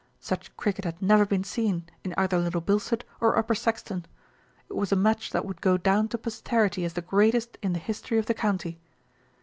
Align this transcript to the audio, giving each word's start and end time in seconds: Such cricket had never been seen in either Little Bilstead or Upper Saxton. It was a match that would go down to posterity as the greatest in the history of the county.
Such 0.19 0.57
cricket 0.57 0.83
had 0.83 0.99
never 0.99 1.27
been 1.27 1.43
seen 1.43 1.85
in 2.03 2.15
either 2.17 2.39
Little 2.39 2.59
Bilstead 2.59 3.03
or 3.19 3.37
Upper 3.37 3.53
Saxton. 3.53 4.07
It 4.67 4.73
was 4.75 4.91
a 4.91 4.95
match 4.95 5.29
that 5.29 5.45
would 5.45 5.61
go 5.61 5.77
down 5.77 6.07
to 6.07 6.17
posterity 6.17 6.83
as 6.85 6.93
the 6.93 7.01
greatest 7.03 7.59
in 7.61 7.73
the 7.73 7.77
history 7.79 8.17
of 8.17 8.25
the 8.25 8.33
county. 8.33 8.79